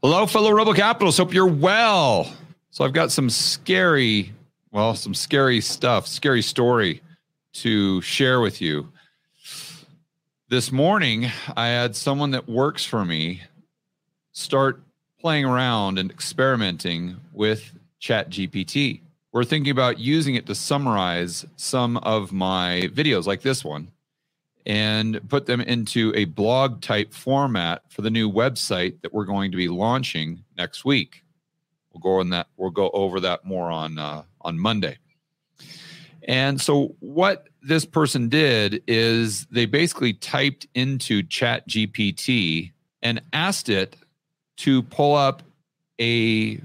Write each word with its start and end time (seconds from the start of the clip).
Hello, 0.00 0.26
fellow 0.28 0.52
Rebel 0.52 0.74
Capitalists. 0.74 1.18
Hope 1.18 1.34
you're 1.34 1.44
well. 1.44 2.32
So, 2.70 2.84
I've 2.84 2.92
got 2.92 3.10
some 3.10 3.28
scary, 3.28 4.32
well, 4.70 4.94
some 4.94 5.12
scary 5.12 5.60
stuff, 5.60 6.06
scary 6.06 6.40
story 6.40 7.02
to 7.54 8.00
share 8.02 8.40
with 8.40 8.60
you. 8.60 8.92
This 10.48 10.70
morning, 10.70 11.26
I 11.56 11.66
had 11.66 11.96
someone 11.96 12.30
that 12.30 12.48
works 12.48 12.84
for 12.84 13.04
me 13.04 13.42
start 14.30 14.80
playing 15.18 15.44
around 15.44 15.98
and 15.98 16.12
experimenting 16.12 17.16
with 17.32 17.72
Chat 17.98 18.30
GPT. 18.30 19.00
We're 19.32 19.42
thinking 19.42 19.72
about 19.72 19.98
using 19.98 20.36
it 20.36 20.46
to 20.46 20.54
summarize 20.54 21.44
some 21.56 21.96
of 21.96 22.30
my 22.30 22.88
videos, 22.94 23.26
like 23.26 23.42
this 23.42 23.64
one, 23.64 23.90
and 24.68 25.26
put 25.30 25.46
them 25.46 25.62
into 25.62 26.12
a 26.14 26.26
blog 26.26 26.82
type 26.82 27.14
format 27.14 27.82
for 27.88 28.02
the 28.02 28.10
new 28.10 28.30
website 28.30 29.00
that 29.00 29.14
we're 29.14 29.24
going 29.24 29.50
to 29.50 29.56
be 29.56 29.68
launching 29.68 30.44
next 30.58 30.84
week. 30.84 31.24
We'll 31.92 32.02
go 32.02 32.20
on 32.20 32.28
that. 32.30 32.48
We'll 32.58 32.70
go 32.70 32.90
over 32.90 33.18
that 33.20 33.46
more 33.46 33.70
on 33.70 33.98
uh, 33.98 34.22
on 34.42 34.58
Monday. 34.58 34.98
And 36.28 36.60
so, 36.60 36.94
what 37.00 37.48
this 37.62 37.86
person 37.86 38.28
did 38.28 38.82
is 38.86 39.46
they 39.46 39.64
basically 39.64 40.12
typed 40.12 40.66
into 40.74 41.22
Chat 41.22 41.66
GPT 41.66 42.72
and 43.02 43.22
asked 43.32 43.70
it 43.70 43.96
to 44.58 44.82
pull 44.82 45.16
up 45.16 45.42
a 45.98 46.60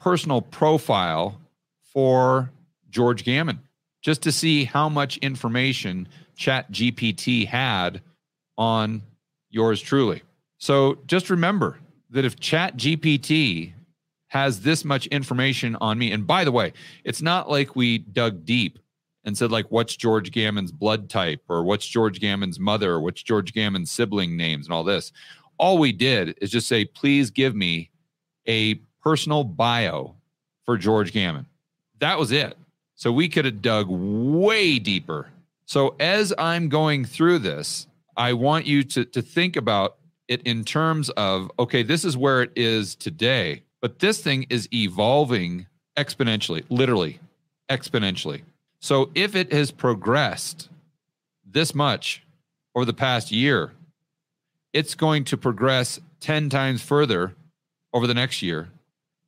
personal 0.00 0.42
profile 0.42 1.40
for 1.80 2.50
George 2.90 3.24
Gammon 3.24 3.60
just 4.02 4.22
to 4.22 4.32
see 4.32 4.64
how 4.64 4.88
much 4.88 5.16
information 5.18 6.08
Chat 6.34 6.70
GPT 6.72 7.46
had 7.46 8.00
on 8.56 9.02
yours 9.50 9.80
truly. 9.80 10.22
So 10.58 10.98
just 11.06 11.30
remember 11.30 11.78
that 12.10 12.24
if 12.24 12.38
Chat 12.38 12.76
GPT 12.76 13.72
has 14.28 14.60
this 14.60 14.84
much 14.84 15.06
information 15.08 15.76
on 15.76 15.98
me, 15.98 16.12
and 16.12 16.26
by 16.26 16.44
the 16.44 16.52
way, 16.52 16.72
it's 17.04 17.22
not 17.22 17.48
like 17.48 17.76
we 17.76 17.98
dug 17.98 18.44
deep 18.44 18.78
and 19.24 19.36
said, 19.36 19.50
like, 19.50 19.66
what's 19.70 19.96
George 19.96 20.30
Gammon's 20.32 20.72
blood 20.72 21.08
type, 21.08 21.40
or 21.48 21.64
what's 21.64 21.86
George 21.86 22.20
Gammon's 22.20 22.60
mother, 22.60 22.92
or 22.92 23.00
what's 23.00 23.22
George 23.22 23.52
Gammon's 23.52 23.90
sibling 23.90 24.36
names, 24.36 24.66
and 24.66 24.74
all 24.74 24.84
this. 24.84 25.12
All 25.56 25.78
we 25.78 25.92
did 25.92 26.36
is 26.40 26.50
just 26.50 26.68
say, 26.68 26.84
please 26.84 27.30
give 27.30 27.54
me 27.54 27.90
a 28.46 28.74
personal 29.02 29.44
bio 29.44 30.14
for 30.66 30.76
George 30.76 31.12
Gammon. 31.12 31.46
That 32.00 32.18
was 32.18 32.32
it. 32.32 32.56
So 32.96 33.12
we 33.12 33.28
could 33.28 33.44
have 33.44 33.62
dug 33.62 33.86
way 33.88 34.78
deeper 34.78 35.28
so 35.66 35.96
as 35.98 36.32
I'm 36.38 36.68
going 36.68 37.04
through 37.04 37.40
this, 37.40 37.86
I 38.16 38.32
want 38.34 38.66
you 38.66 38.82
to, 38.84 39.04
to 39.04 39.22
think 39.22 39.56
about 39.56 39.96
it 40.28 40.42
in 40.42 40.64
terms 40.64 41.10
of 41.10 41.50
okay, 41.58 41.82
this 41.82 42.04
is 42.04 42.16
where 42.16 42.42
it 42.42 42.52
is 42.56 42.94
today, 42.94 43.62
but 43.80 43.98
this 43.98 44.20
thing 44.20 44.46
is 44.50 44.68
evolving 44.72 45.66
exponentially, 45.96 46.64
literally 46.68 47.20
exponentially. 47.68 48.42
So 48.80 49.10
if 49.14 49.34
it 49.34 49.52
has 49.52 49.70
progressed 49.70 50.68
this 51.44 51.74
much 51.74 52.22
over 52.74 52.84
the 52.84 52.92
past 52.92 53.32
year, 53.32 53.72
it's 54.72 54.94
going 54.94 55.24
to 55.24 55.36
progress 55.36 56.00
10 56.20 56.50
times 56.50 56.82
further 56.82 57.34
over 57.92 58.06
the 58.06 58.14
next 58.14 58.42
year 58.42 58.70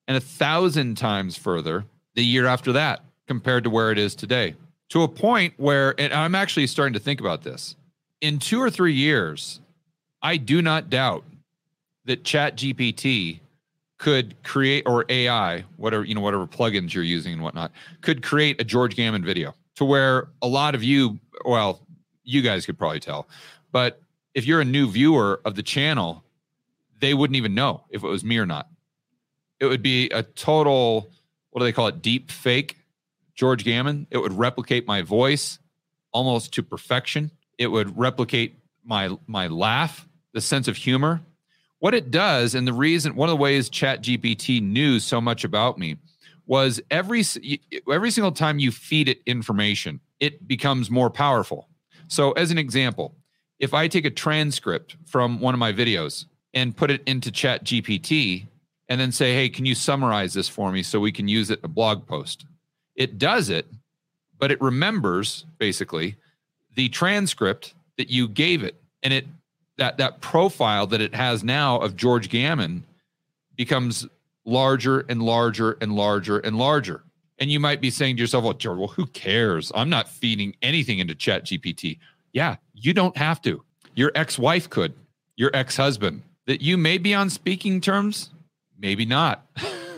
and 0.09 0.17
a 0.17 0.21
thousand 0.21 0.97
times 0.97 1.37
further 1.37 1.85
the 2.15 2.25
year 2.25 2.47
after 2.47 2.73
that 2.73 3.01
compared 3.27 3.65
to 3.65 3.71
where 3.71 3.91
it 3.91 3.99
is 3.99 4.15
today 4.15 4.55
to 4.91 5.03
a 5.03 5.09
point 5.09 5.55
where, 5.57 5.99
and 6.01 6.13
I'm 6.13 6.35
actually 6.35 6.67
starting 6.67 6.95
to 6.95 7.01
think 7.01 7.21
about 7.21 7.43
this. 7.43 7.77
In 8.21 8.39
two 8.39 8.61
or 8.61 8.71
three 8.71 8.95
years, 8.95 9.61
I 10.23 10.37
do 10.37 10.63
not 10.63 10.91
doubt 10.91 11.25
that 12.05 12.25
Chat 12.25 12.57
GPT 12.57 13.41
could 13.99 14.41
create 14.43 14.85
or 14.87 15.05
AI, 15.09 15.65
whatever 15.77 16.05
you 16.05 16.15
know, 16.15 16.21
whatever 16.21 16.47
plugins 16.47 16.95
you're 16.95 17.05
using 17.05 17.33
and 17.33 17.43
whatnot, 17.43 17.73
could 18.01 18.23
create 18.23 18.61
a 18.61 18.65
George 18.65 18.95
Gammon 18.95 19.25
video 19.25 19.55
to 19.77 19.85
where 19.85 20.29
a 20.43 20.47
lot 20.47 20.75
of 20.75 20.83
you, 20.83 21.19
well, 21.45 21.81
you 22.25 22.43
guys 22.43 22.67
could 22.67 22.79
probably 22.79 23.01
tell, 23.01 23.29
but 23.73 24.01
if 24.35 24.47
you're 24.47 24.61
a 24.61 24.67
new 24.67 24.89
viewer 24.89 25.41
of 25.45 25.55
the 25.55 25.63
channel, 25.63 26.23
they 27.01 27.15
wouldn't 27.15 27.37
even 27.37 27.55
know 27.55 27.85
if 27.91 28.05
it 28.05 28.09
was 28.09 28.23
me 28.25 28.39
or 28.39 28.47
not. 28.47 28.69
It 29.61 29.67
would 29.67 29.83
be 29.83 30.11
a 30.11 30.23
total, 30.23 31.09
what 31.51 31.61
do 31.61 31.65
they 31.65 31.73
call 31.73 31.87
it, 31.87 32.03
deep 32.03 32.31
fake 32.31 32.77
George 33.37 33.65
Gammon. 33.65 34.07
It 34.11 34.19
would 34.19 34.33
replicate 34.33 34.87
my 34.87 35.03
voice 35.03 35.59
almost 36.13 36.53
to 36.55 36.63
perfection. 36.63 37.31
It 37.59 37.69
would 37.69 37.97
replicate 37.97 38.59
my 38.85 39.17
my 39.27 39.47
laugh, 39.47 40.09
the 40.33 40.41
sense 40.41 40.67
of 40.67 40.77
humor. 40.77 41.21
What 41.79 41.95
it 41.95 42.11
does, 42.11 42.55
and 42.55 42.67
the 42.67 42.73
reason, 42.73 43.15
one 43.15 43.29
of 43.29 43.33
the 43.33 43.43
ways 43.43 43.69
Chat 43.69 44.03
GPT 44.03 44.63
knew 44.63 44.99
so 44.99 45.21
much 45.21 45.45
about 45.45 45.79
me 45.79 45.97
was 46.47 46.81
every 46.91 47.23
every 47.91 48.11
single 48.11 48.33
time 48.33 48.59
you 48.59 48.73
feed 48.73 49.09
it 49.09 49.21
information, 49.27 50.01
it 50.21 50.49
becomes 50.49 50.91
more 50.91 51.11
powerful. 51.11 51.69
So, 52.09 52.33
as 52.33 52.51
an 52.51 52.59
example, 52.59 53.15
if 53.59 53.75
I 53.75 53.89
take 53.89 54.05
a 54.05 54.11
transcript 54.11 54.97
from 55.07 55.41
one 55.41 55.55
of 55.55 55.61
my 55.61 55.73
videos 55.73 56.27
and 56.55 56.77
put 56.77 56.91
it 56.91 57.03
into 57.07 57.31
Chat 57.31 57.65
GPT, 57.65 58.47
and 58.89 59.01
then 59.01 59.13
say, 59.13 59.35
"Hey, 59.35 59.49
can 59.49 59.67
you 59.67 59.75
summarize 59.75 60.33
this 60.35 60.49
for 60.49 60.73
me 60.73 60.83
so 60.83 61.01
we 61.01 61.13
can 61.13 61.29
use 61.29 61.51
it 61.51 61.59
in 61.59 61.65
a 61.67 61.69
blog 61.69 62.07
post?" 62.07 62.47
It 62.97 63.19
does 63.19 63.51
it, 63.51 63.67
but 64.39 64.51
it 64.51 64.61
remembers 64.61 65.45
basically 65.59 66.17
the 66.75 66.89
transcript 66.89 67.75
that 67.97 68.11
you 68.11 68.29
gave 68.29 68.63
it, 68.63 68.81
and 69.03 69.13
it 69.13 69.27
that 69.79 69.99
that 69.99 70.21
profile 70.21 70.87
that 70.87 71.01
it 71.01 71.15
has 71.15 71.45
now 71.45 71.79
of 71.79 71.97
George 71.97 72.29
Gammon 72.29 72.85
becomes 73.57 74.07
larger 74.45 75.01
and 75.09 75.23
larger 75.23 75.77
and 75.81 75.95
larger 75.95 76.39
and 76.39 76.57
larger. 76.57 77.03
And 77.39 77.51
you 77.51 77.61
might 77.61 77.83
be 77.83 77.91
saying 77.91 78.17
to 78.17 78.23
yourself, 78.23 78.45
well, 78.45 78.55
George, 78.55 78.79
well, 78.79 78.89
who 78.89 79.07
cares? 79.07 79.71
I'm 79.75 79.91
not 79.91 80.09
feeding 80.09 80.57
anything 80.63 81.01
into 81.01 81.15
Chat 81.15 81.45
GPT. 81.45 81.99
Yeah, 82.33 82.57
you 82.73 82.95
don't 82.95 83.17
have 83.17 83.43
to. 83.43 83.63
Your 83.95 84.13
ex-wife 84.15 84.71
could, 84.71 84.95
your 85.37 85.51
ex-husband, 85.53 86.23
that 86.47 86.63
you 86.63 86.79
may 86.79 86.97
be 86.97 87.15
on 87.15 87.29
speaking 87.29 87.81
terms, 87.81 88.31
maybe 88.79 89.05
not. 89.05 89.47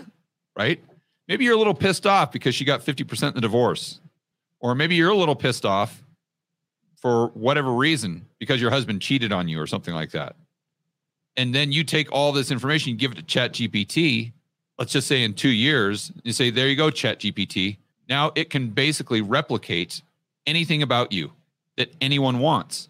right? 0.57 0.83
Maybe 1.29 1.45
you're 1.45 1.55
a 1.55 1.59
little 1.59 1.75
pissed 1.75 2.07
off 2.07 2.33
because 2.33 2.55
she 2.55 2.65
got 2.65 2.81
50% 2.81 3.29
in 3.29 3.35
the 3.35 3.41
divorce. 3.41 4.01
Or 4.61 4.75
maybe 4.75 4.97
you're 4.97 5.11
a 5.11 5.17
little 5.17 5.37
pissed 5.37 5.65
off 5.65 6.03
for 6.97 7.29
whatever 7.29 7.73
reason 7.73 8.27
because 8.39 8.61
your 8.61 8.71
husband 8.71 9.03
cheated 9.03 9.31
on 9.31 9.47
you 9.47 9.61
or 9.61 9.67
something 9.67 9.95
like 9.95 10.11
that. 10.13 10.35
And 11.37 11.55
then 11.55 11.71
you 11.71 11.85
take 11.85 12.11
all 12.11 12.33
this 12.33 12.51
information, 12.51 12.91
you 12.91 12.97
give 12.97 13.13
it 13.13 13.17
to 13.17 13.23
Chat 13.23 13.53
GPT, 13.53 14.33
let's 14.79 14.93
just 14.93 15.07
say 15.07 15.23
in 15.23 15.35
two 15.35 15.51
years, 15.51 16.11
you 16.25 16.33
say, 16.33 16.51
there 16.51 16.69
you 16.69 16.77
go, 16.77 16.91
Chat 16.91 17.21
GPT. 17.21 17.77
Now 18.09 18.33
it 18.35 18.51
can 18.51 18.71
basically 18.71 19.21
replicate 19.21 20.03
anything 20.47 20.83
about 20.83 21.13
you 21.13 21.33
that 21.77 21.95
anyone 22.01 22.41
wants. 22.41 22.89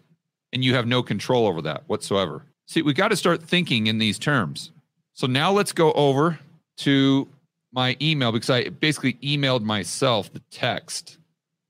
And 0.51 0.63
you 0.63 0.73
have 0.73 0.87
no 0.87 1.03
control 1.03 1.45
over 1.45 1.61
that 1.63 1.83
whatsoever. 1.85 2.43
See, 2.65 2.81
we 2.81 2.93
got 2.93 3.09
to 3.09 3.15
start 3.15 3.43
thinking 3.43 3.85
in 3.85 3.99
these 3.99 4.17
terms. 4.17 4.71
So 5.13 5.27
now 5.27 5.51
let's 5.51 5.73
go 5.73 5.91
over 5.91 6.39
to 6.77 7.27
my 7.71 7.95
email 8.01 8.31
because 8.31 8.49
I 8.49 8.69
basically 8.69 9.13
emailed 9.15 9.61
myself 9.61 10.31
the 10.33 10.41
text 10.51 11.17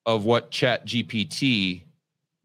of 0.06 0.26
what 0.26 0.52
Chat 0.52 0.86
GPT 0.86 1.84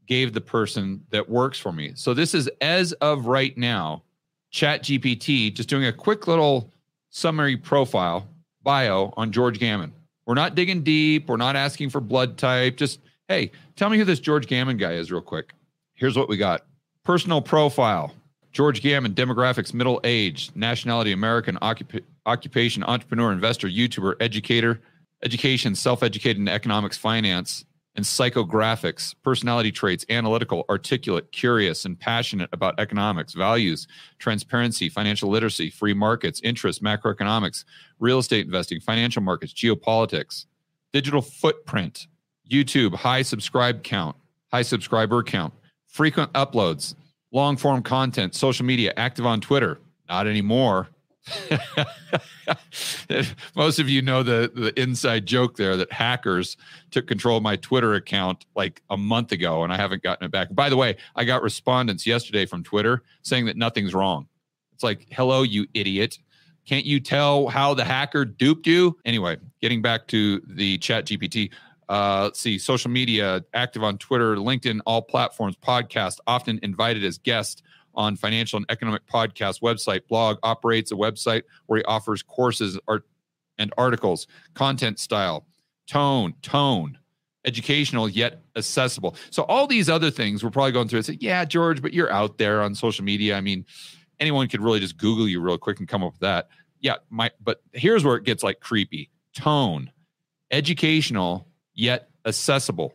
gave 0.07 0.33
the 0.33 0.41
person 0.41 1.05
that 1.11 1.29
works 1.29 1.59
for 1.59 1.73
me. 1.73 1.93
So 1.95 2.15
this 2.15 2.35
is 2.35 2.49
as 2.61 2.93
of 2.95 3.27
right 3.27 3.57
now, 3.57 4.03
Chat 4.51 4.83
GPT 4.83 5.53
just 5.53 5.69
doing 5.69 5.87
a 5.87 5.93
quick 5.93 6.27
little 6.27 6.71
summary 7.11 7.57
profile 7.57 8.29
bio 8.63 9.13
on 9.17 9.33
George 9.33 9.59
Gammon. 9.59 9.93
We're 10.27 10.35
not 10.35 10.55
digging 10.55 10.83
deep. 10.83 11.29
We're 11.29 11.37
not 11.37 11.57
asking 11.57 11.91
for 11.91 12.01
blood 12.01 12.39
type. 12.39 12.77
Just, 12.77 13.01
hey, 13.29 13.51
tell 13.77 13.91
me 13.91 13.99
who 13.99 14.05
this 14.05 14.21
George 14.21 14.47
Gammon 14.47 14.77
guy 14.77 14.93
is, 14.93 15.13
real 15.13 15.21
quick. 15.21 15.53
Here's 15.95 16.17
what 16.17 16.29
we 16.29 16.37
got 16.37 16.65
personal 17.05 17.43
profile 17.43 18.15
George 18.53 18.81
Gammon, 18.83 19.15
demographics, 19.15 19.75
middle 19.75 20.01
age, 20.05 20.51
nationality, 20.55 21.13
American, 21.13 21.57
occup- 21.57 22.05
occupation, 22.27 22.85
entrepreneur, 22.85 23.33
investor, 23.33 23.69
YouTuber, 23.69 24.15
educator, 24.21 24.81
education, 25.23 25.75
self 25.75 26.03
educated 26.03 26.39
in 26.39 26.49
economics, 26.49 26.97
finance, 26.97 27.65
and 27.97 28.05
psychographics, 28.05 29.15
personality 29.23 29.71
traits, 29.71 30.05
analytical, 30.11 30.65
articulate, 30.69 31.31
curious, 31.31 31.85
and 31.85 31.99
passionate 31.99 32.51
about 32.53 32.79
economics, 32.81 33.35
values, 33.35 33.87
transparency, 34.19 34.89
financial 34.89 35.31
literacy, 35.31 35.71
free 35.71 35.95
markets, 35.95 36.41
interest, 36.43 36.83
macroeconomics, 36.83 37.65
real 38.01 38.19
estate 38.19 38.47
investing, 38.47 38.81
financial 38.81 39.23
markets, 39.23 39.53
geopolitics, 39.53 40.47
digital 40.93 41.23
footprint, 41.23 42.09
YouTube, 42.51 42.95
high 42.95 43.23
subscribe 43.23 43.83
count, 43.85 44.17
high 44.53 44.63
subscriber 44.63 45.23
count, 45.23 45.55
frequent 45.87 46.33
uploads, 46.33 46.95
long 47.31 47.57
form 47.57 47.83
content, 47.83 48.35
social 48.35 48.67
media, 48.67 48.93
active 48.97 49.25
on 49.25 49.41
Twitter. 49.41 49.79
Not 50.09 50.27
anymore. 50.27 50.89
Most 53.57 53.79
of 53.79 53.89
you 53.89 54.03
know 54.03 54.23
the 54.23 54.51
the 54.55 54.79
inside 54.81 55.27
joke 55.27 55.57
there 55.57 55.77
that 55.77 55.91
hackers 55.91 56.57
took 56.91 57.07
control 57.07 57.39
of 57.39 57.43
my 57.43 57.57
Twitter 57.57 57.95
account 57.95 58.45
like 58.55 58.83
a 58.91 58.97
month 58.97 59.33
ago 59.33 59.65
and 59.65 59.73
I 59.73 59.77
haven't 59.77 60.03
gotten 60.03 60.27
it 60.27 60.31
back. 60.31 60.55
By 60.55 60.69
the 60.69 60.77
way, 60.77 60.97
I 61.17 61.25
got 61.25 61.43
respondents 61.43 62.07
yesterday 62.07 62.47
from 62.47 62.63
Twitter 62.63 63.03
saying 63.23 63.47
that 63.47 63.57
nothing's 63.57 63.95
wrong. 63.95 64.29
It's 64.75 64.83
like, 64.83 65.07
"Hello, 65.11 65.43
you 65.43 65.67
idiot. 65.73 66.19
Can't 66.67 66.85
you 66.85 67.01
tell 67.01 67.49
how 67.49 67.75
the 67.75 67.85
hacker 67.85 68.25
duped 68.25 68.67
you? 68.67 68.97
Anyway, 69.05 69.37
getting 69.61 69.83
back 69.83 70.07
to 70.09 70.41
the 70.47 70.79
chat 70.79 71.07
GPT. 71.07 71.51
Uh, 71.89 72.23
let's 72.25 72.41
see, 72.41 72.59
social 72.59 72.91
media, 72.91 73.45
active 73.53 73.85
on 73.85 73.99
Twitter, 73.99 74.37
LinkedIn, 74.37 74.81
all 74.87 75.03
platforms, 75.03 75.57
podcast, 75.57 76.19
often 76.27 76.59
invited 76.63 77.05
as 77.05 77.19
guest 77.19 77.63
on 77.95 78.17
financial 78.17 78.57
and 78.57 78.67
economic 78.69 79.07
podcast 79.07 79.61
website, 79.61 80.07
blog, 80.09 80.39
operates 80.43 80.93
a 80.93 80.95
website 80.95 81.43
where 81.67 81.79
he 81.79 81.85
offers 81.85 82.23
courses 82.23 82.79
art, 82.89 83.07
and 83.59 83.73
articles, 83.79 84.27
content 84.55 84.99
style, 84.99 85.47
tone, 85.87 86.35
tone, 86.43 86.99
educational 87.45 88.09
yet 88.09 88.43
accessible. 88.57 89.15
So 89.31 89.45
all 89.45 89.67
these 89.67 89.89
other 89.89 90.11
things 90.11 90.43
we're 90.43 90.51
probably 90.51 90.73
going 90.73 90.89
through 90.89 91.03
and 91.07 91.23
yeah, 91.23 91.45
George, 91.45 91.83
but 91.83 91.93
you're 91.93 92.11
out 92.11 92.39
there 92.39 92.63
on 92.63 92.75
social 92.75 93.05
media. 93.05 93.37
I 93.37 93.41
mean, 93.41 93.65
anyone 94.19 94.49
could 94.49 94.61
really 94.61 94.81
just 94.81 94.97
Google 94.97 95.29
you 95.29 95.41
real 95.41 95.59
quick 95.59 95.79
and 95.79 95.89
come 95.89 96.03
up 96.03 96.13
with 96.13 96.21
that. 96.21 96.49
Yeah, 96.81 96.97
my 97.11 97.31
but 97.43 97.63
here's 97.73 98.05
where 98.05 98.17
it 98.17 98.25
gets 98.25 98.43
like 98.43 98.61
creepy. 98.61 99.11
Tone, 99.35 99.91
educational 100.51 101.47
yet 101.75 102.09
accessible, 102.27 102.95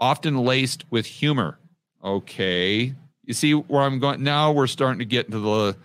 often 0.00 0.38
laced 0.38 0.84
with 0.90 1.06
humor. 1.06 1.58
Okay. 2.02 2.94
You 3.28 3.34
see 3.34 3.52
where 3.52 3.82
I'm 3.82 3.98
going 3.98 4.22
now 4.22 4.50
we're 4.52 4.66
starting 4.66 5.00
to 5.00 5.04
get 5.04 5.26
into 5.26 5.38
the 5.38 5.76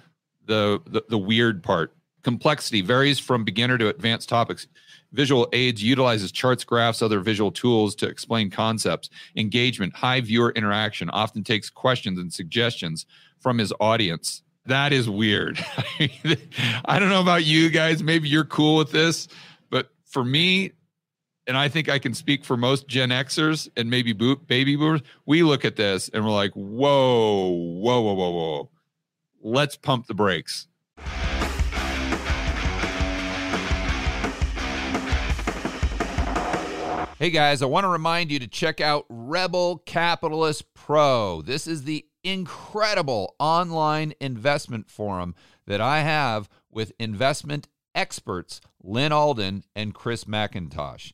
the 0.46 0.82
the, 0.88 1.04
the 1.10 1.18
weird 1.18 1.62
part. 1.62 1.94
Complexity 2.24 2.80
varies 2.80 3.20
from 3.20 3.44
beginner 3.44 3.78
to 3.78 3.90
advanced 3.90 4.30
topics. 4.30 4.66
Visual 5.12 5.50
aids 5.52 5.84
utilizes 5.84 6.32
charts, 6.32 6.64
graphs, 6.64 7.02
other 7.02 7.20
visual 7.20 7.52
tools 7.52 7.96
to 7.96 8.08
explain 8.08 8.50
concepts. 8.50 9.10
Engagement, 9.36 9.94
high 9.94 10.22
viewer 10.22 10.52
interaction, 10.52 11.10
often 11.10 11.44
takes 11.44 11.70
questions 11.70 12.18
and 12.18 12.32
suggestions 12.32 13.06
from 13.42 13.58
his 13.58 13.74
audience. 13.82 14.42
That 14.66 14.94
is 14.94 15.10
weird. 15.10 15.60
I 16.86 16.98
don't 16.98 17.10
know 17.10 17.22
about 17.22 17.44
you 17.44 17.70
guys. 17.70 18.02
Maybe 18.02 18.30
you're 18.30 18.46
cool 18.46 18.78
with 18.78 18.92
this, 18.92 19.28
but 19.70 19.90
for 20.06 20.24
me, 20.24 20.72
and 21.46 21.58
I 21.58 21.68
think 21.68 21.90
I 21.90 22.00
can 22.00 22.14
speak 22.14 22.46
for 22.46 22.56
most 22.56 22.88
Gen 22.88 23.10
Xers 23.10 23.70
and 23.76 23.90
maybe 23.90 24.14
baby 24.14 24.76
boomers, 24.76 25.02
we 25.26 25.44
look 25.44 25.66
at 25.66 25.76
this 25.76 26.10
and 26.10 26.24
we're 26.24 26.32
like, 26.32 26.54
whoa, 26.54 27.50
whoa, 27.50 28.02
whoa, 28.02 28.14
whoa, 28.14 28.32
whoa. 28.32 28.70
Let's 29.42 29.76
pump 29.76 30.08
the 30.08 30.14
brakes. 30.14 30.68
Hey 37.20 37.30
guys, 37.30 37.62
I 37.62 37.68
want 37.68 37.86
to 37.86 37.90
remind 37.90 38.32
you 38.32 38.40
to 38.40 38.48
check 38.48 38.82
out 38.82 39.06
Rebel 39.08 39.78
Capitalist 39.86 40.74
Pro. 40.74 41.42
This 41.42 41.68
is 41.68 41.84
the 41.84 42.06
incredible 42.24 43.36
online 43.40 44.14
investment 44.20 44.90
forum 44.90 45.36
that 45.66 45.80
I 45.80 46.02
have 46.02 46.50
with 46.70 46.92
investment 47.00 47.68
experts 47.96 48.60
Lyn 48.82 49.12
Alden 49.12 49.64
and 49.76 49.94
Chris 49.94 50.26
MacIntosh. 50.26 51.14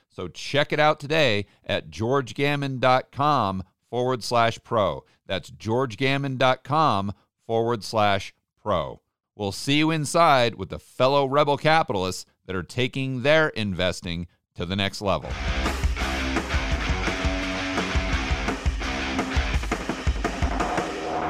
So 0.11 0.27
check 0.27 0.73
it 0.73 0.79
out 0.79 0.99
today 0.99 1.45
at 1.65 1.89
georgegammon.com 1.89 3.63
forward 3.89 4.23
slash 4.23 4.59
pro. 4.63 5.03
That's 5.25 5.49
georgegammon.com 5.49 7.13
forward 7.47 7.83
slash 7.83 8.33
pro. 8.61 9.01
We'll 9.35 9.53
see 9.53 9.77
you 9.77 9.89
inside 9.89 10.55
with 10.55 10.69
the 10.69 10.79
fellow 10.79 11.25
rebel 11.25 11.57
capitalists 11.57 12.25
that 12.45 12.55
are 12.55 12.63
taking 12.63 13.23
their 13.23 13.49
investing 13.49 14.27
to 14.55 14.65
the 14.65 14.75
next 14.75 15.01
level. 15.01 15.31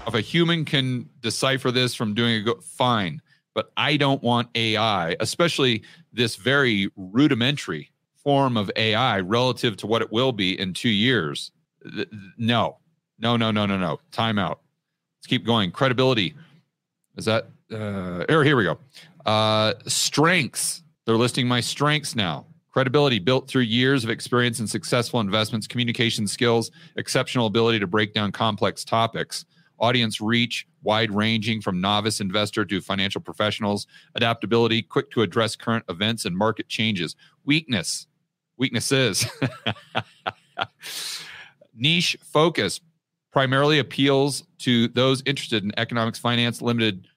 if 0.07 0.15
a 0.15 0.21
human 0.21 0.65
can 0.65 1.09
decipher 1.21 1.71
this 1.71 1.95
from 1.95 2.13
doing 2.13 2.35
a 2.35 2.41
go 2.41 2.55
fine 2.59 3.21
but 3.53 3.71
i 3.77 3.95
don't 3.95 4.21
want 4.21 4.49
ai 4.55 5.15
especially 5.21 5.83
this 6.11 6.35
very 6.35 6.91
rudimentary 6.97 7.91
form 8.23 8.55
of 8.55 8.69
ai 8.75 9.19
relative 9.19 9.75
to 9.77 9.87
what 9.87 10.01
it 10.01 10.11
will 10.11 10.31
be 10.31 10.59
in 10.59 10.73
two 10.73 10.89
years 10.89 11.51
no. 12.37 12.77
No 13.19 13.37
no 13.37 13.51
no 13.51 13.65
no 13.65 13.77
no. 13.77 13.99
Time 14.11 14.39
out. 14.39 14.61
Let's 15.19 15.27
keep 15.27 15.45
going. 15.45 15.71
Credibility. 15.71 16.35
Is 17.17 17.25
that 17.25 17.47
uh 17.71 18.25
here, 18.27 18.43
here 18.43 18.55
we 18.55 18.63
go. 18.63 18.77
Uh 19.25 19.73
strengths. 19.87 20.83
They're 21.05 21.17
listing 21.17 21.47
my 21.47 21.59
strengths 21.59 22.15
now. 22.15 22.45
Credibility 22.71 23.19
built 23.19 23.47
through 23.47 23.63
years 23.63 24.03
of 24.03 24.09
experience 24.09 24.59
and 24.59 24.69
successful 24.69 25.19
investments 25.19 25.67
communication 25.67 26.25
skills 26.25 26.71
exceptional 26.95 27.45
ability 27.45 27.79
to 27.79 27.87
break 27.87 28.13
down 28.13 28.31
complex 28.31 28.83
topics 28.83 29.45
audience 29.79 30.21
reach, 30.21 30.67
wide 30.83 31.11
ranging 31.11 31.59
from 31.59 31.81
novice 31.81 32.21
investor 32.21 32.63
to 32.63 32.79
financial 32.81 33.19
professionals, 33.19 33.87
adaptability, 34.13 34.79
quick 34.83 35.09
to 35.09 35.23
address 35.23 35.55
current 35.55 35.83
events 35.89 36.23
and 36.25 36.37
market 36.37 36.69
changes, 36.69 37.15
weakness, 37.45 38.05
weaknesses, 38.57 39.25
niche 41.75 42.17
focus 42.23 42.81
primarily 43.31 43.79
appeals 43.79 44.43
to 44.59 44.87
those 44.89 45.23
interested 45.25 45.63
in 45.63 45.71
economics, 45.77 46.19
finance, 46.19 46.61
limited 46.61 47.07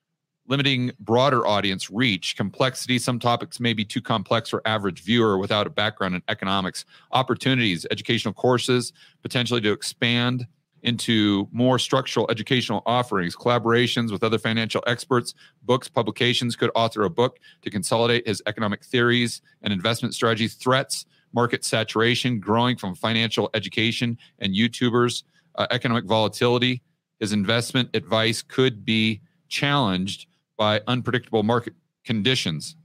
limiting 0.46 0.92
broader 1.00 1.46
audience 1.46 1.90
reach. 1.90 2.36
Complexity 2.36 2.98
some 2.98 3.19
topics 3.19 3.58
may 3.58 3.72
be 3.72 3.84
too 3.84 4.02
complex 4.02 4.50
for 4.50 4.60
average 4.66 5.02
viewer 5.02 5.38
without 5.38 5.66
a 5.66 5.70
background 5.70 6.14
in 6.14 6.22
economics. 6.28 6.84
Opportunities 7.12 7.86
educational 7.90 8.34
courses 8.34 8.92
potentially 9.22 9.60
to 9.62 9.72
expand 9.72 10.46
into 10.82 11.48
more 11.50 11.78
structural 11.78 12.31
educational 12.31 12.82
offerings, 12.84 13.34
collaborations 13.34 14.12
with 14.12 14.22
other 14.22 14.38
financial 14.38 14.84
experts, 14.86 15.34
books, 15.62 15.88
publications, 15.88 16.56
could 16.56 16.70
author 16.75 17.04
a 17.04 17.10
book 17.10 17.40
to 17.62 17.70
consolidate 17.70 18.26
his 18.28 18.42
economic 18.46 18.84
theories 18.84 19.40
and 19.62 19.72
investment 19.72 20.14
strategies, 20.14 20.54
threats, 20.54 21.06
market 21.34 21.64
saturation, 21.64 22.40
growing 22.40 22.76
from 22.76 22.94
financial 22.94 23.50
education 23.55 24.17
and 24.38 24.55
YouTubers, 24.55 25.24
uh, 25.56 25.67
economic 25.70 26.05
volatility. 26.05 26.82
His 27.20 27.32
investment 27.32 27.91
advice 27.94 28.43
could 28.43 28.84
be 28.84 29.20
challenged 29.48 30.26
by 30.56 30.81
unpredictable 30.86 31.43
market 31.43 31.74
conditions. 32.05 32.76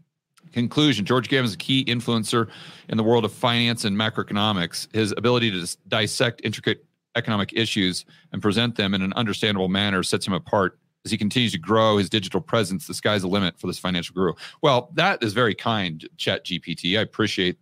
Conclusion 0.51 1.05
George 1.05 1.29
Gammon 1.29 1.45
is 1.45 1.53
a 1.53 1.57
key 1.57 1.85
influencer 1.85 2.49
in 2.89 2.97
the 2.97 3.03
world 3.03 3.23
of 3.23 3.31
finance 3.31 3.85
and 3.85 3.95
macroeconomics. 3.95 4.93
His 4.93 5.13
ability 5.15 5.51
to 5.51 5.77
dissect 5.87 6.41
intricate 6.43 6.85
economic 7.15 7.53
issues 7.53 8.05
and 8.31 8.41
present 8.41 8.75
them 8.75 8.93
in 8.93 9.01
an 9.01 9.13
understandable 9.13 9.67
manner 9.67 10.01
sets 10.03 10.25
him 10.25 10.33
apart 10.33 10.79
as 11.05 11.11
he 11.11 11.17
continues 11.17 11.51
to 11.51 11.57
grow 11.57 11.97
his 11.97 12.09
digital 12.09 12.41
presence 12.41 12.85
the 12.87 12.93
sky's 12.93 13.21
the 13.21 13.27
limit 13.27 13.59
for 13.59 13.67
this 13.67 13.79
financial 13.79 14.13
guru 14.13 14.33
well 14.61 14.91
that 14.93 15.21
is 15.23 15.33
very 15.33 15.55
kind 15.55 16.07
chat 16.17 16.45
gpt 16.45 16.97
i 16.97 17.01
appreciate 17.01 17.57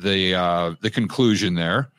the 0.00 0.34
uh, 0.34 0.74
the 0.80 0.90
conclusion 0.90 1.54
there. 1.54 1.90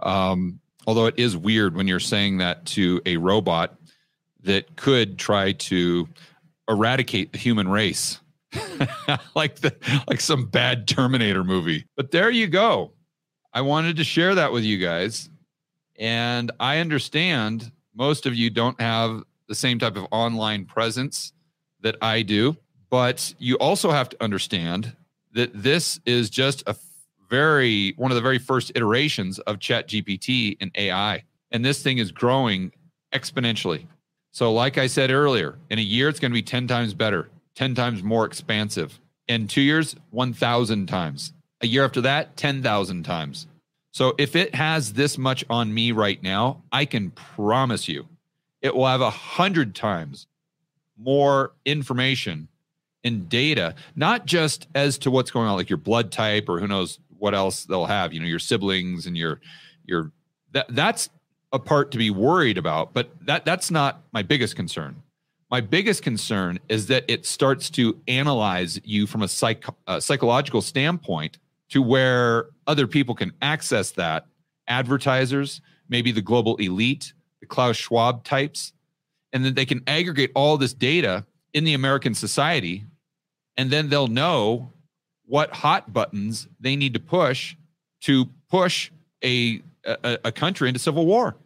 Um, 0.00 0.60
although 0.86 1.06
it 1.06 1.14
is 1.18 1.36
weird 1.36 1.76
when 1.76 1.86
you're 1.86 2.00
saying 2.00 2.38
that 2.38 2.64
to 2.66 3.00
a 3.06 3.16
robot 3.16 3.76
that 4.42 4.76
could 4.76 5.18
try 5.18 5.52
to 5.52 6.08
eradicate 6.68 7.32
the 7.32 7.38
human 7.38 7.68
race. 7.68 8.20
Like 9.34 9.56
the 9.56 9.74
like 10.08 10.20
some 10.20 10.46
bad 10.46 10.88
terminator 10.88 11.44
movie. 11.44 11.86
But 11.96 12.10
there 12.10 12.30
you 12.30 12.46
go. 12.46 12.92
I 13.52 13.60
wanted 13.60 13.96
to 13.96 14.04
share 14.04 14.34
that 14.34 14.52
with 14.52 14.64
you 14.64 14.78
guys. 14.78 15.28
And 15.98 16.50
I 16.58 16.78
understand 16.78 17.70
most 17.94 18.26
of 18.26 18.34
you 18.34 18.50
don't 18.50 18.80
have 18.80 19.22
the 19.48 19.54
same 19.54 19.78
type 19.78 19.96
of 19.96 20.06
online 20.10 20.64
presence 20.64 21.32
that 21.80 21.96
I 22.02 22.22
do, 22.22 22.56
but 22.88 23.34
you 23.38 23.56
also 23.56 23.90
have 23.90 24.08
to 24.10 24.22
understand 24.22 24.96
that 25.32 25.50
this 25.54 26.00
is 26.06 26.30
just 26.30 26.62
a 26.66 26.74
very 27.30 27.94
one 27.96 28.10
of 28.10 28.16
the 28.16 28.20
very 28.20 28.38
first 28.38 28.72
iterations 28.74 29.38
of 29.40 29.58
chat 29.58 29.88
gpt 29.88 30.56
and 30.60 30.70
ai 30.74 31.22
and 31.52 31.64
this 31.64 31.82
thing 31.82 31.98
is 31.98 32.12
growing 32.12 32.72
exponentially. 33.14 33.86
So 34.32 34.52
like 34.52 34.76
i 34.76 34.86
said 34.86 35.10
earlier 35.10 35.58
in 35.70 35.78
a 35.78 35.82
year 35.82 36.08
it's 36.08 36.20
going 36.20 36.32
to 36.32 36.34
be 36.34 36.42
10 36.42 36.66
times 36.66 36.92
better 36.92 37.30
10 37.60 37.74
times 37.74 38.02
more 38.02 38.24
expansive. 38.24 39.00
In 39.28 39.46
two 39.46 39.60
years 39.60 39.94
1000 40.10 40.86
times. 40.86 41.34
A 41.60 41.66
year 41.66 41.84
after 41.84 42.00
that 42.00 42.36
10000 42.36 43.02
times. 43.02 43.46
So 43.92 44.14
if 44.18 44.34
it 44.34 44.54
has 44.54 44.94
this 44.94 45.18
much 45.18 45.44
on 45.50 45.74
me 45.74 45.92
right 45.92 46.22
now, 46.22 46.62
I 46.72 46.86
can 46.86 47.10
promise 47.10 47.86
you 47.86 48.08
it 48.62 48.74
will 48.74 48.86
have 48.86 49.02
a 49.02 49.10
hundred 49.10 49.74
times 49.74 50.26
more 50.96 51.52
information 51.66 52.48
and 53.04 53.28
data, 53.28 53.74
not 53.94 54.26
just 54.26 54.66
as 54.74 54.96
to 54.98 55.10
what's 55.10 55.30
going 55.30 55.48
on, 55.48 55.56
like 55.56 55.68
your 55.68 55.76
blood 55.76 56.12
type 56.12 56.48
or 56.48 56.60
who 56.60 56.66
knows 56.66 56.98
what 57.20 57.34
else 57.34 57.64
they'll 57.64 57.86
have. 57.86 58.12
You 58.12 58.20
know, 58.20 58.26
your 58.26 58.38
siblings 58.38 59.06
and 59.06 59.16
your 59.16 59.40
your 59.84 60.10
that 60.52 60.66
that's 60.70 61.08
a 61.52 61.58
part 61.58 61.90
to 61.92 61.98
be 61.98 62.10
worried 62.10 62.58
about, 62.58 62.92
but 62.92 63.10
that 63.26 63.44
that's 63.44 63.70
not 63.70 64.02
my 64.12 64.22
biggest 64.22 64.56
concern. 64.56 65.02
My 65.50 65.60
biggest 65.60 66.02
concern 66.02 66.60
is 66.68 66.86
that 66.86 67.04
it 67.08 67.26
starts 67.26 67.70
to 67.70 68.00
analyze 68.06 68.80
you 68.84 69.06
from 69.06 69.22
a, 69.22 69.28
psych, 69.28 69.64
a 69.88 70.00
psychological 70.00 70.62
standpoint 70.62 71.38
to 71.70 71.82
where 71.82 72.50
other 72.68 72.86
people 72.86 73.16
can 73.16 73.32
access 73.42 73.90
that 73.92 74.26
advertisers, 74.68 75.60
maybe 75.88 76.12
the 76.12 76.22
global 76.22 76.54
elite, 76.56 77.12
the 77.40 77.46
Klaus 77.46 77.76
Schwab 77.76 78.22
types, 78.22 78.72
and 79.32 79.44
then 79.44 79.54
they 79.54 79.66
can 79.66 79.82
aggregate 79.88 80.30
all 80.36 80.56
this 80.56 80.72
data 80.72 81.26
in 81.52 81.64
the 81.64 81.74
American 81.74 82.14
society, 82.14 82.84
and 83.56 83.70
then 83.70 83.88
they'll 83.88 84.06
know 84.06 84.72
what 85.30 85.52
hot 85.52 85.92
buttons 85.92 86.48
they 86.58 86.74
need 86.74 86.92
to 86.92 87.00
push 87.00 87.54
to 88.00 88.26
push 88.50 88.90
a, 89.22 89.62
a, 89.84 90.18
a 90.24 90.32
country 90.32 90.66
into 90.68 90.80
civil 90.80 91.06
war. 91.06 91.36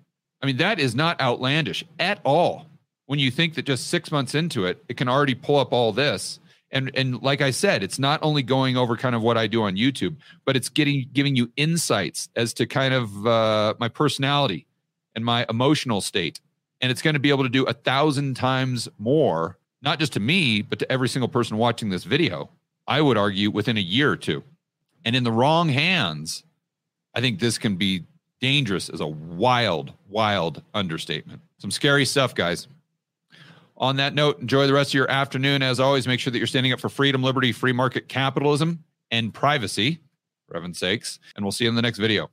I 0.43 0.47
mean, 0.47 0.57
that 0.57 0.81
is 0.81 0.95
not 0.95 1.21
outlandish 1.21 1.85
at 1.99 2.19
all. 2.25 2.67
When 3.07 3.19
you 3.19 3.31
think 3.31 3.55
that 3.55 3.67
just 3.67 3.89
six 3.89 4.11
months 4.11 4.35
into 4.35 4.65
it, 4.65 4.83
it 4.89 4.97
can 4.97 5.07
already 5.07 5.35
pull 5.35 5.59
up 5.59 5.75
all 5.75 5.93
this. 5.93 6.41
And, 6.71 6.91
and 6.95 7.23
like 7.23 7.43
I 7.43 7.51
said, 7.51 7.83
it's 7.83 7.99
not 7.99 8.21
only 8.23 8.43
going 8.43 8.79
over 8.79 8.97
kind 8.97 9.15
of 9.15 9.21
what 9.21 9.37
I 9.37 9.47
do 9.47 9.63
on 9.65 9.77
YouTube, 9.77 10.17
but 10.47 10.57
it's 10.57 10.71
getting 10.71 11.07
giving 11.13 11.37
you 11.37 11.53
insights 11.57 12.31
as 12.35 12.55
to 12.55 12.67
kind 12.67 12.95
of 12.95 13.27
uh, 13.27 13.75
my 13.79 13.89
personality 13.89 14.67
and 15.15 15.27
my 15.27 15.45
emotional 15.51 16.01
state. 16.01 16.41
And 16.81 16.91
it's 16.91 17.03
going 17.03 17.15
to 17.15 17.21
be 17.21 17.29
able 17.29 17.45
to 17.45 17.51
do 17.51 17.65
a 17.65 17.75
thousand 17.75 18.35
times 18.35 18.89
more, 18.99 19.59
not 19.83 19.99
just 19.99 20.15
to 20.15 20.21
me, 20.21 20.63
but 20.63 20.79
to 20.79 20.91
every 20.91 21.11
single 21.11 21.29
person 21.29 21.59
watching 21.59 21.91
this 21.91 22.05
video. 22.05 22.49
I 22.87 23.01
would 23.01 23.17
argue 23.17 23.51
within 23.51 23.77
a 23.77 23.81
year 23.81 24.11
or 24.11 24.17
two. 24.17 24.43
And 25.05 25.15
in 25.15 25.25
the 25.25 25.33
wrong 25.33 25.69
hands, 25.69 26.45
I 27.15 27.21
think 27.21 27.39
this 27.39 27.59
can 27.59 27.77
be 27.77 28.05
dangerous 28.41 28.89
as 28.89 29.01
a 29.01 29.07
wild, 29.07 29.93
wild 30.09 30.63
understatement. 30.75 31.43
Some 31.59 31.71
scary 31.71 32.05
stuff, 32.05 32.35
guys. 32.35 32.69
On 33.77 33.97
that 33.97 34.15
note, 34.15 34.41
enjoy 34.41 34.67
the 34.67 34.73
rest 34.73 34.91
of 34.91 34.95
your 34.95 35.11
afternoon. 35.11 35.63
As 35.63 35.81
always, 35.81 36.07
make 36.07 36.21
sure 36.21 36.31
that 36.31 36.39
you're 36.39 36.47
standing 36.47 36.73
up 36.73 36.81
for 36.81 36.89
freedom, 36.89 37.23
liberty, 37.23 37.53
free 37.53 37.73
market 37.73 38.09
capitalism, 38.09 38.85
and 39.11 39.33
privacy, 39.35 40.01
for 40.47 40.55
heaven's 40.55 40.79
sakes. 40.79 41.19
And 41.37 41.45
we'll 41.45 41.53
see 41.53 41.65
you 41.65 41.71
in 41.71 41.77
the 41.77 41.83
next 41.83 41.99
video. 41.99 42.31